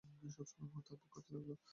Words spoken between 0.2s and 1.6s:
সবসময়ের মতো আব্বু কাঁদতে লাগল।